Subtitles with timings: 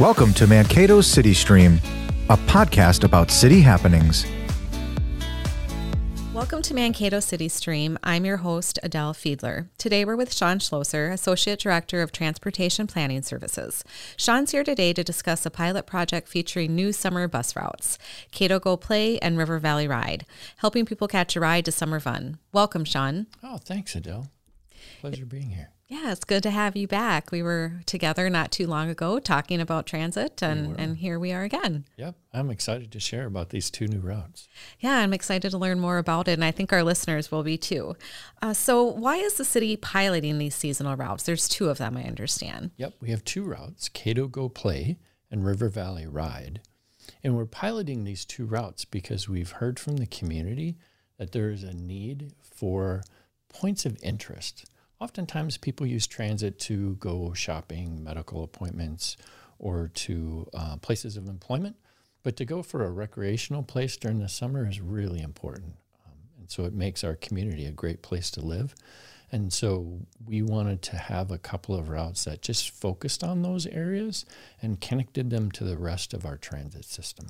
[0.00, 1.78] Welcome to Mankato City Stream,
[2.30, 4.24] a podcast about city happenings.
[6.32, 7.98] Welcome to Mankato City Stream.
[8.02, 9.68] I'm your host, Adele Fiedler.
[9.76, 13.84] Today we're with Sean Schlosser, Associate Director of Transportation Planning Services.
[14.16, 17.98] Sean's here today to discuss a pilot project featuring new summer bus routes,
[18.32, 20.24] Cato Go Play and River Valley Ride,
[20.56, 22.38] helping people catch a ride to summer fun.
[22.54, 23.26] Welcome, Sean.
[23.42, 24.30] Oh, thanks, Adele.
[25.02, 25.72] Pleasure being here.
[25.90, 27.32] Yeah, it's good to have you back.
[27.32, 31.42] We were together not too long ago talking about transit, and, and here we are
[31.42, 31.84] again.
[31.96, 34.46] Yep, I'm excited to share about these two new routes.
[34.78, 37.58] Yeah, I'm excited to learn more about it, and I think our listeners will be
[37.58, 37.96] too.
[38.40, 41.24] Uh, so, why is the city piloting these seasonal routes?
[41.24, 42.70] There's two of them, I understand.
[42.76, 44.96] Yep, we have two routes Cato Go Play
[45.28, 46.60] and River Valley Ride.
[47.24, 50.76] And we're piloting these two routes because we've heard from the community
[51.18, 53.02] that there is a need for
[53.48, 54.66] points of interest
[55.00, 59.16] oftentimes people use transit to go shopping, medical appointments,
[59.58, 61.76] or to uh, places of employment.
[62.22, 65.76] But to go for a recreational place during the summer is really important.
[66.06, 68.74] Um, and so it makes our community a great place to live.
[69.32, 73.66] And so we wanted to have a couple of routes that just focused on those
[73.66, 74.26] areas
[74.60, 77.28] and connected them to the rest of our transit system.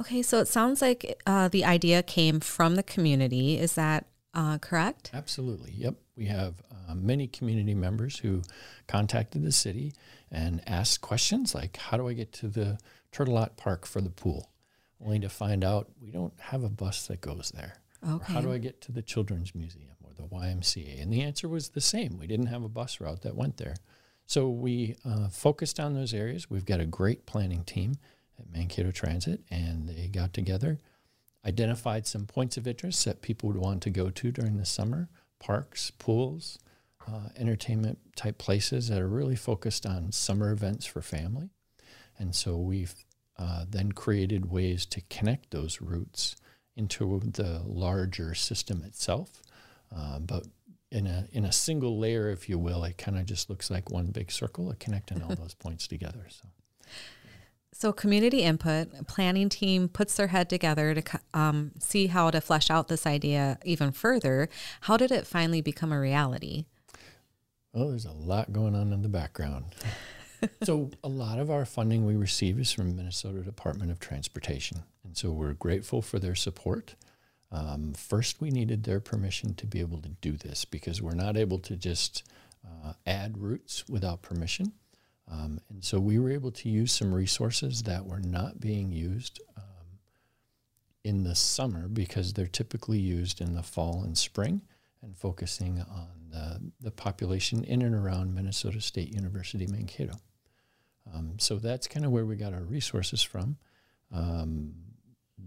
[0.00, 3.58] Okay, so it sounds like uh, the idea came from the community.
[3.58, 5.10] Is that uh, correct?
[5.14, 5.72] Absolutely.
[5.72, 5.94] Yep.
[6.16, 8.42] We have uh, many community members who
[8.86, 9.92] contacted the city
[10.30, 12.78] and asked questions like, How do I get to the
[13.12, 14.50] Tourtellotte Park for the pool?
[15.04, 17.78] Only to find out we don't have a bus that goes there.
[18.06, 18.32] Okay.
[18.32, 21.00] Or how do I get to the Children's Museum or the YMCA?
[21.00, 22.18] And the answer was the same.
[22.18, 23.76] We didn't have a bus route that went there.
[24.26, 26.50] So we uh, focused on those areas.
[26.50, 27.94] We've got a great planning team
[28.38, 30.80] at Mankato Transit, and they got together
[31.44, 35.08] identified some points of interest that people would want to go to during the summer
[35.38, 36.58] parks, pools,
[37.06, 41.50] uh, entertainment type places that are really focused on summer events for family.
[42.18, 42.94] And so we've
[43.38, 46.36] uh, then created ways to connect those routes
[46.76, 49.42] into the larger system itself.
[49.94, 50.44] Uh, but
[50.90, 53.90] in a in a single layer, if you will, it kind of just looks like
[53.90, 56.26] one big circle, connecting all those points together.
[56.28, 56.48] So.
[57.78, 62.70] So, community input, planning team puts their head together to um, see how to flesh
[62.70, 64.48] out this idea even further.
[64.80, 66.64] How did it finally become a reality?
[67.72, 69.66] Well, there's a lot going on in the background.
[70.64, 74.82] so, a lot of our funding we receive is from Minnesota Department of Transportation.
[75.04, 76.96] And so, we're grateful for their support.
[77.52, 81.36] Um, first, we needed their permission to be able to do this because we're not
[81.36, 82.24] able to just
[82.66, 84.72] uh, add routes without permission.
[85.30, 89.40] Um, and so we were able to use some resources that were not being used
[89.56, 89.98] um,
[91.04, 94.62] in the summer because they're typically used in the fall and spring
[95.02, 100.14] and focusing on the, the population in and around Minnesota State University, Mankato.
[101.14, 103.56] Um, so that's kind of where we got our resources from.
[104.12, 104.74] Um,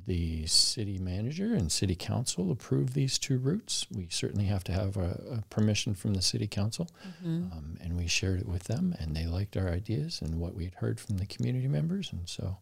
[0.08, 3.86] the city manager and city council approve these two routes.
[3.92, 7.52] We certainly have to have a, a permission from the city council, mm-hmm.
[7.52, 10.66] um, and we shared it with them, and they liked our ideas and what we
[10.66, 12.12] had heard from the community members.
[12.12, 12.58] And so,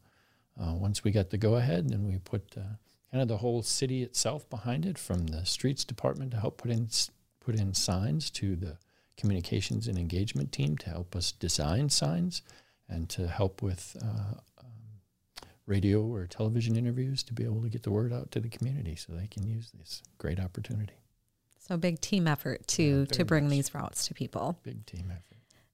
[0.59, 2.75] uh, once we got the go ahead, then we put uh,
[3.11, 6.71] kind of the whole city itself behind it, from the streets department to help put
[6.71, 6.89] in
[7.39, 8.77] put in signs to the
[9.17, 12.41] communications and engagement team to help us design signs
[12.87, 14.39] and to help with uh,
[15.69, 18.95] radio or television interviews to be able to get the word out to the community
[18.95, 20.93] so they can use this great opportunity.
[21.57, 23.51] So big team effort to yeah, to bring much.
[23.51, 24.57] these routes to people.
[24.63, 25.29] Big team effort.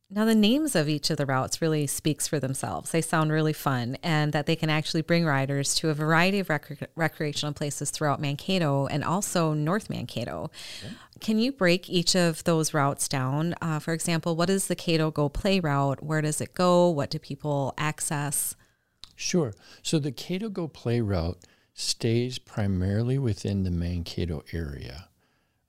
[0.10, 2.92] Now the names of each of the routes really speaks for themselves.
[2.92, 6.50] They sound really fun and that they can actually bring riders to a variety of
[6.50, 10.52] rec- recreational places throughout Mankato and also North Mankato.
[10.84, 10.92] Yeah.
[11.22, 13.56] Can you break each of those routes down?
[13.62, 16.04] Uh, for example, what is the Cato Go Play route?
[16.04, 16.88] Where does it go?
[16.90, 18.56] What do people access?
[19.16, 19.54] Sure.
[19.82, 21.40] So the Cato Go Play route
[21.74, 25.10] stays primarily within the Mankato area.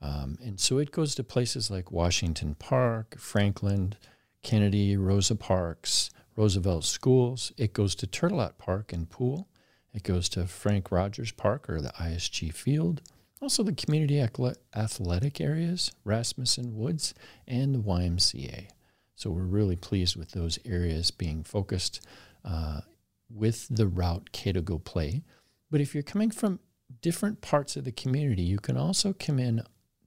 [0.00, 3.94] Um, and so it goes to places like Washington Park, Franklin,
[4.42, 7.52] Kennedy, Rosa Parks, Roosevelt Schools.
[7.56, 9.48] It goes to Tourtellotte Park and Pool.
[9.92, 13.00] It goes to Frank Rogers Park or the ISG Field.
[13.40, 17.14] Also, the community athletic areas, Rasmussen Woods,
[17.46, 18.68] and the YMCA.
[19.14, 22.06] So, we're really pleased with those areas being focused
[22.44, 22.80] uh,
[23.28, 25.22] with the route Cato Go Play.
[25.70, 26.60] But if you're coming from
[27.00, 29.62] different parts of the community, you can also come in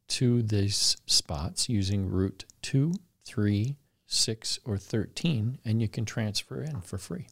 [0.09, 2.93] to these spots using route 2,
[3.25, 3.75] 3,
[4.07, 7.27] 6, or 13, and you can transfer in for free.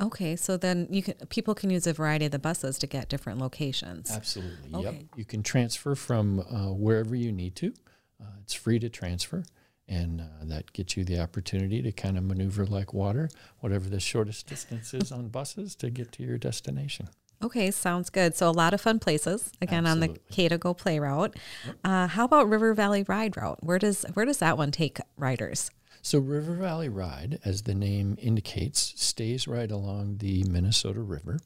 [0.00, 3.08] Okay, so then you can people can use a variety of the buses to get
[3.08, 4.10] different locations.
[4.10, 4.74] Absolutely.
[4.74, 4.96] Okay.
[4.96, 5.04] Yep.
[5.16, 7.74] You can transfer from uh, wherever you need to.
[8.20, 9.44] Uh, it's free to transfer,
[9.92, 13.28] and uh, that gets you the opportunity to kind of maneuver like water,
[13.60, 17.08] whatever the shortest distance is on buses to get to your destination.
[17.42, 18.36] Okay, sounds good.
[18.36, 20.34] So a lot of fun places again on the Absolutely.
[20.34, 21.36] Cato Go Play route.
[21.84, 23.62] Uh, how about River Valley Ride route?
[23.62, 25.70] Where does where does that one take riders?
[26.04, 31.38] So, River Valley Ride, as the name indicates, stays right along the Minnesota River,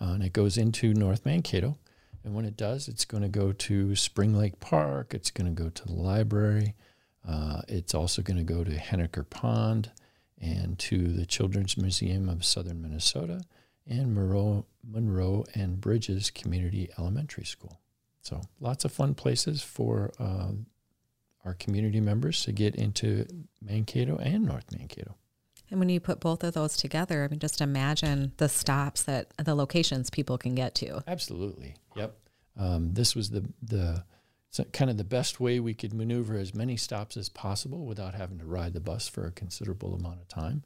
[0.00, 1.78] uh, and it goes into North Mankato.
[2.24, 5.14] And when it does, it's going to go to Spring Lake Park.
[5.14, 6.74] It's going to go to the library.
[7.26, 9.90] Uh, it's also going to go to Hiniker Pond
[10.40, 13.42] and to the Children's Museum of Southern Minnesota
[13.86, 17.80] and Monroe, Monroe and Bridges Community Elementary School.
[18.20, 20.52] So, lots of fun places for uh,
[21.44, 23.26] our community members to get into
[23.60, 25.16] Mankato and North Mankato.
[25.70, 29.32] And when you put both of those together, I mean, just imagine the stops that
[29.38, 31.02] the locations people can get to.
[31.06, 31.76] Absolutely.
[31.96, 32.14] Yep.
[32.58, 34.04] Um, this was the the
[34.52, 38.14] so kind of the best way we could maneuver as many stops as possible without
[38.14, 40.62] having to ride the bus for a considerable amount of time,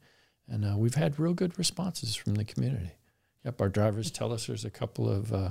[0.49, 2.91] and uh, we've had real good responses from the community.
[3.45, 5.51] Yep, our drivers tell us there's a couple of uh,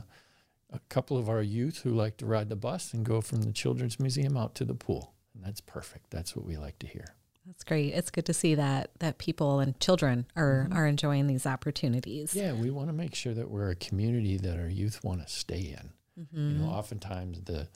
[0.69, 3.53] a couple of our youth who like to ride the bus and go from the
[3.53, 6.11] children's museum out to the pool, and that's perfect.
[6.11, 7.15] That's what we like to hear.
[7.45, 7.93] That's great.
[7.93, 12.35] It's good to see that that people and children are are enjoying these opportunities.
[12.35, 15.31] Yeah, we want to make sure that we're a community that our youth want to
[15.31, 15.91] stay in.
[16.31, 17.67] You know, oftentimes the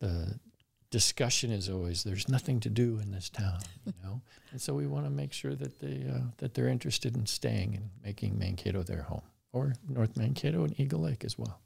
[0.00, 0.38] the
[0.90, 4.20] discussion is always there's nothing to do in this town, you know,
[4.52, 7.74] and so we want to make sure that they uh, that they're interested in staying
[7.74, 9.22] and making Mankato their home,
[9.52, 11.60] or North Mankato and Eagle Lake as well.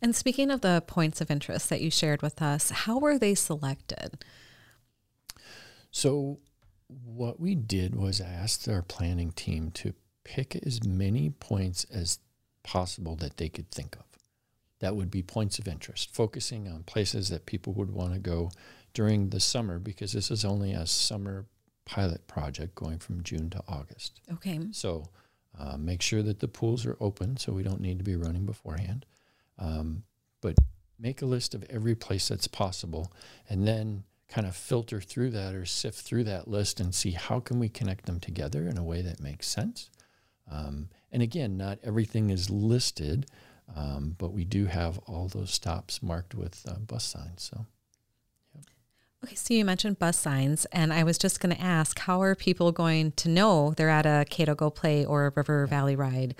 [0.00, 3.34] And speaking of the points of interest that you shared with us, how were they
[3.34, 4.24] selected?
[5.90, 6.38] So,
[6.88, 12.18] what we did was asked our planning team to pick as many points as
[12.62, 14.04] possible that they could think of.
[14.80, 18.50] That would be points of interest, focusing on places that people would want to go
[18.92, 21.46] during the summer because this is only a summer
[21.84, 24.20] pilot project going from June to August.
[24.32, 24.60] Okay.
[24.72, 25.04] So
[25.58, 28.44] uh, make sure that the pools are open so we don't need to be running
[28.44, 29.06] beforehand.
[29.58, 30.02] Um,
[30.42, 30.56] but
[30.98, 33.12] make a list of every place that's possible
[33.48, 37.40] and then kind of filter through that or sift through that list and see how
[37.40, 39.90] can we connect them together in a way that makes sense.
[40.50, 43.26] Um, and again, not everything is listed,
[43.74, 47.42] um, but we do have all those stops marked with uh, bus signs.
[47.42, 47.66] So
[49.24, 52.34] Okay, so you mentioned bus signs, and I was just going to ask, how are
[52.36, 56.34] people going to know they're at a Cato Go Play or a River Valley Ride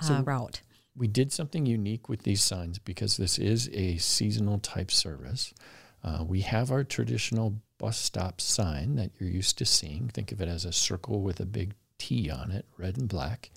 [0.00, 0.60] uh, So- route?
[0.94, 5.54] we did something unique with these signs because this is a seasonal type service.
[6.02, 10.08] Uh, we have our traditional bus stop sign that you're used to seeing.
[10.08, 13.52] Think of it as a circle with a big T on it, red and black.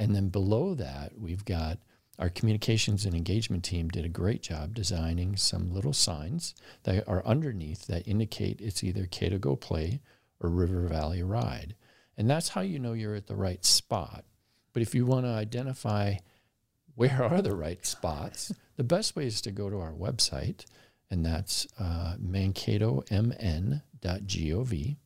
[0.00, 1.78] And then below that, we've got
[2.18, 7.26] our communications and engagement team did a great job designing some little signs that are
[7.26, 10.00] underneath that indicate it's either Cato Go Play
[10.40, 11.74] or River Valley Ride.
[12.16, 14.24] And that's how you know you're at the right spot.
[14.72, 16.16] But if you want to identify
[16.94, 20.64] where are the right spots, the best way is to go to our website,
[21.10, 24.96] and that's uh, mankatomn.gov.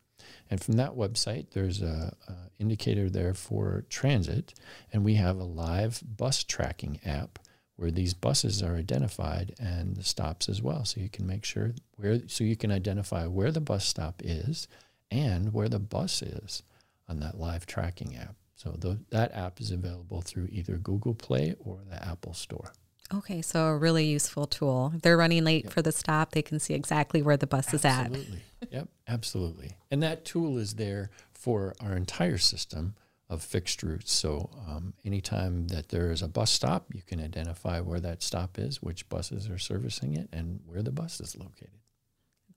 [0.51, 4.55] And from that website, there's a, a indicator there for transit,
[4.93, 7.39] and we have a live bus tracking app
[7.77, 10.85] where these buses are identified and the stops as well.
[10.85, 14.67] So you can make sure where, so you can identify where the bus stop is
[15.13, 16.65] and where the bus is
[17.09, 18.35] on that live tracking app.
[18.57, 18.77] So
[19.11, 22.73] that app is available through either Google Play or the Apple Store.
[23.15, 24.93] Okay, so a really useful tool.
[24.97, 27.85] If they're running late for the stop, they can see exactly where the bus is
[27.85, 28.07] at.
[28.07, 28.43] Absolutely.
[28.71, 29.77] Yep, absolutely.
[29.91, 32.95] And that tool is there for our entire system
[33.29, 34.13] of fixed routes.
[34.13, 38.59] So um, anytime that there is a bus stop, you can identify where that stop
[38.59, 41.71] is, which buses are servicing it, and where the bus is located.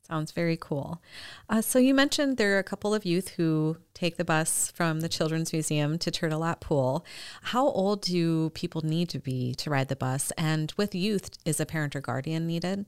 [0.08, 1.02] Sounds very cool.
[1.48, 5.02] Uh, so you mentioned there are a couple of youth who take the bus from
[5.02, 7.06] the Children's Museum to Tourtellotte Pool.
[7.44, 10.32] How old do people need to be to ride the bus?
[10.38, 12.86] And with youth, is a parent or guardian needed?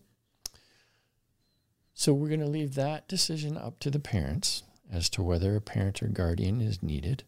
[1.94, 5.62] So we're going to leave that decision up to the parents as to whether a
[5.62, 7.24] parent or guardian is needed.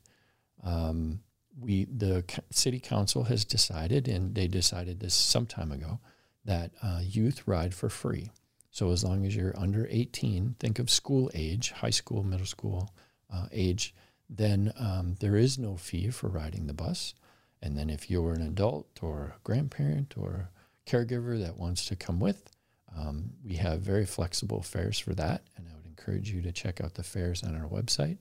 [0.63, 1.21] Um,
[1.59, 5.99] we the city council has decided, and they decided this some time ago,
[6.43, 8.31] that uh, youth ride for free.
[8.71, 12.93] So as long as you're under 18, think of school age, high school, middle school
[13.33, 13.95] uh, age,
[14.29, 17.13] then um, there is no fee for riding the bus.
[17.61, 21.95] And then if you're an adult or a grandparent or a caregiver that wants to
[21.95, 22.51] come with,
[22.97, 26.81] um, we have very flexible fares for that, and I would encourage you to check
[26.81, 28.17] out the fares on our website.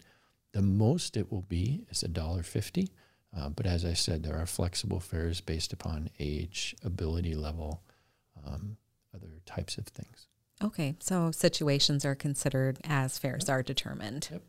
[0.53, 2.89] The most it will be is $1.50,
[3.37, 7.83] uh, but as I said, there are flexible fares based upon age, ability level,
[8.47, 8.77] um,
[9.15, 10.29] other types of things.
[10.63, 14.29] Okay, so situations are considered as fares are determined.
[14.31, 14.43] Yep.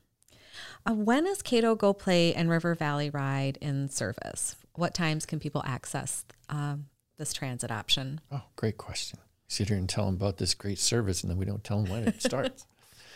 [0.85, 4.55] Uh, when is Cato Go Play and River Valley Ride in service?
[4.75, 6.85] What times can people access um,
[7.17, 8.21] this transit option?
[8.31, 9.19] Oh, great question.
[9.47, 11.91] Sit here and tell them about this great service, and then we don't tell them
[11.91, 12.65] when it starts.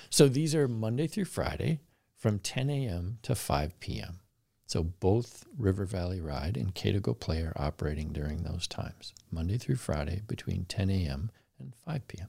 [0.10, 1.80] so these are Monday through Friday
[2.16, 3.18] from 10 a.m.
[3.24, 4.20] to 5 p.m.
[4.66, 9.58] So both River Valley Ride and Cato Go Play are operating during those times, Monday
[9.58, 11.32] through Friday between 10 a.m.
[11.60, 12.28] and 5 p.m.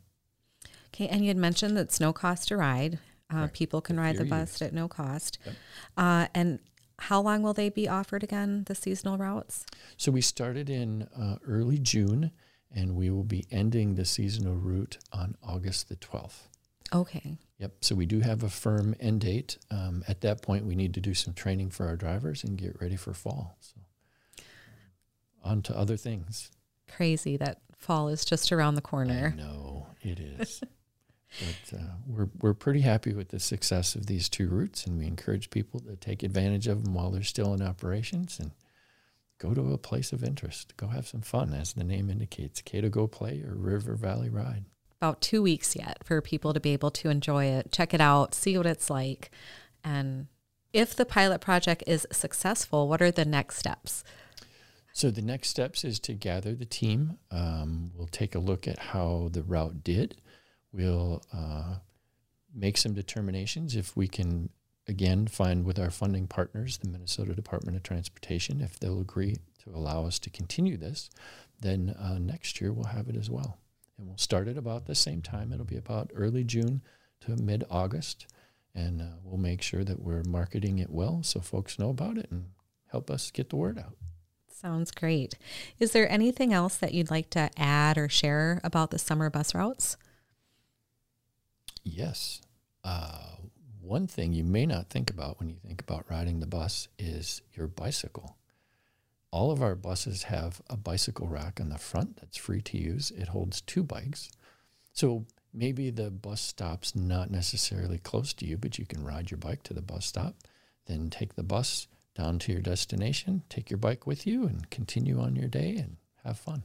[0.95, 2.99] Okay, and you had mentioned that it's no cost to ride.
[3.31, 3.55] Uh, Correct.
[3.55, 4.63] people can If ride the bus used.
[4.63, 5.39] at no cost.
[5.47, 5.55] Yep.
[5.97, 6.59] Uh, and
[6.99, 9.65] how long will they be offered again, the seasonal routes?
[9.97, 12.33] So we started in uh, early June,
[12.75, 16.49] and we will be ending the seasonal route on August the 12th.
[16.93, 17.39] Okay.
[17.59, 17.73] Yep.
[17.83, 19.59] So we do have a firm end date.
[19.71, 22.81] Um, at that point, we need to do some training for our drivers and get
[22.81, 23.57] ready for fall.
[23.61, 23.81] So
[25.45, 26.51] on to other things.
[26.89, 29.35] Crazy that fall is just around the corner.
[29.37, 30.61] No, it is.
[31.41, 35.07] but uh, we're, we're pretty happy with the success of these two routes, and we
[35.07, 38.51] encourage people to take advantage of them while they're still in operations and
[39.41, 40.77] go to a place of interest.
[40.77, 42.61] Go have some fun, as the name indicates.
[42.63, 44.67] Cato Go Play or River Valley Ride.
[45.01, 48.35] About two weeks yet for people to be able to enjoy it, check it out,
[48.35, 49.31] see what it's like.
[49.83, 50.27] And
[50.73, 54.05] if the pilot project is successful, what are the next steps?
[54.93, 57.19] So the next steps is to gather the team.
[57.31, 60.17] Um, we'll take a look at how the route did.
[60.73, 61.77] We'll uh,
[62.55, 64.51] make some determinations if we can
[64.91, 69.71] again find with our funding partners, the Minnesota Department of Transportation, if they'll agree to
[69.71, 71.09] allow us to continue this.
[71.61, 73.59] Then uh, next year we'll have it as well,
[73.97, 75.53] and we'll start at about the same time.
[75.53, 76.83] It'll be about early June
[77.23, 78.27] to mid August,
[78.75, 82.31] and uh, we'll make sure that we're marketing it well so folks know about it
[82.31, 82.47] and
[82.89, 83.95] help us get the word out.
[84.49, 85.39] Sounds great.
[85.79, 89.55] Is there anything else that you'd like to add or share about the summer bus
[89.55, 89.97] routes?
[91.83, 92.43] Yes.
[92.85, 93.30] Uh,
[93.83, 97.43] one thing you may not think about when you think about riding the bus is
[97.55, 98.37] your bicycle.
[99.31, 103.11] All of our buses have a bicycle rack on the front that's free to use.
[103.13, 104.31] It holds two bikes.
[104.93, 109.39] So maybe the bus stop's not necessarily close to you, but you can ride your
[109.39, 110.35] bike to the bus stop,
[110.87, 115.21] then take the bus down to your destination, take your bike with you, and continue
[115.21, 116.65] on your day and have fun.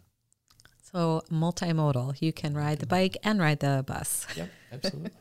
[0.81, 4.25] So, multimodal, you can ride the bike and ride the bus.
[4.35, 5.11] Yep, absolutely.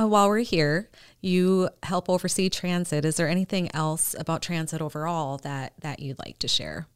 [0.00, 0.90] Uh, while we're here,
[1.20, 3.04] you help oversee transit.
[3.04, 6.86] Is there anything else about transit overall that, that you'd like to share?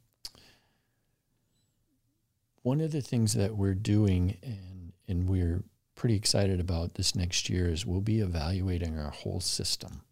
[2.63, 4.77] One of the things that we're doing and
[5.09, 5.63] and we're
[5.95, 10.03] pretty excited about this next year is we'll be evaluating our whole system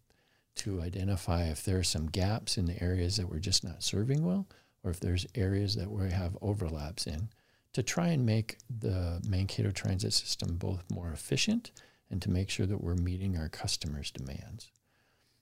[0.55, 4.25] to identify if there are some gaps in the areas that we're just not serving
[4.25, 4.47] well
[4.83, 7.29] or if there's areas that we have overlaps in
[7.73, 11.71] to try and make the Mankato transit system both more efficient
[12.09, 14.71] and to make sure that we're meeting our customers' demands.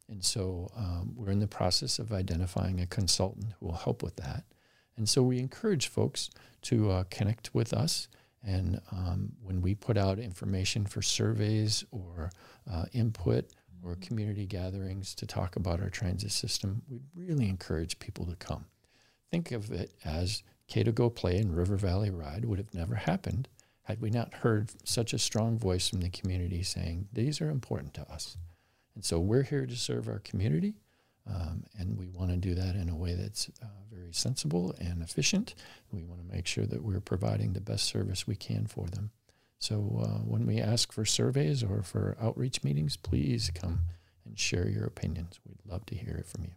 [0.10, 4.15] And so um, we're in the process of identifying a consultant who will help with
[4.17, 4.43] that.
[4.98, 6.29] And so we encourage folks
[6.63, 8.08] to uh, connect with us.
[8.46, 12.32] And um, when we put out information for surveys or
[12.70, 13.50] uh, input
[13.84, 18.65] or community gatherings to talk about our transit system, we really encourage people to come.
[19.32, 23.48] Think of it as Cato Go Play and River Valley Ride would have never happened
[23.83, 27.93] had we not heard such a strong voice from the community saying, these are important
[27.95, 28.37] to us.
[28.95, 30.75] And so we're here to serve our community.
[31.25, 35.01] Um, and we want to do that in a way that's uh, very sensible and
[35.01, 35.55] efficient.
[35.91, 39.11] We want to make sure that we're providing the best service we can for them.
[39.59, 43.79] So uh, when we ask for surveys or for outreach meetings, please come
[44.25, 45.39] and share your opinions.
[45.47, 46.51] We'd love to hear it from you.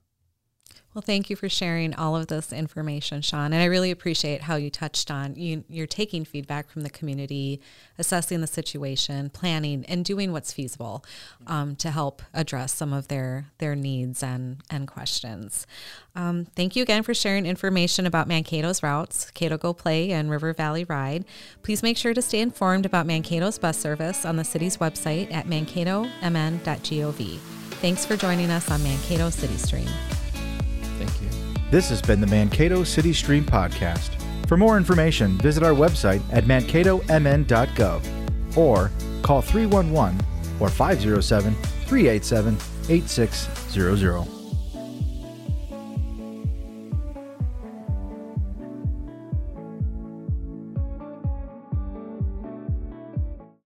[0.97, 3.53] Well, thank you for sharing all of this information, Sean.
[3.53, 7.61] And I really appreciate how you touched on you, you're taking feedback from the community,
[7.99, 11.05] assessing the situation, planning, and doing what's feasible
[11.47, 15.67] um, to help address some of their their needs and and questions.
[16.15, 20.55] Um, thank you again for sharing information about Mankato's routes, Cato Go Play and River
[20.55, 21.27] Valley Ride.
[21.63, 25.45] Please make sure to stay informed about Mankato's bus service on the city's website at
[25.45, 27.39] mankatomn.gov.
[27.83, 29.89] Thanks for joining us on Mankato City Stream.
[30.99, 31.29] Thank you.
[31.71, 34.11] This has been the Mankato City Stream Podcast.
[34.47, 38.03] For more information, visit our website at mankatomn.gov
[38.57, 38.91] or
[39.23, 40.25] call 311
[40.61, 42.57] or 507 387
[42.89, 44.36] 8600.